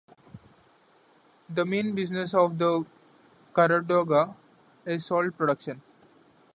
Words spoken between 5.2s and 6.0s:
production.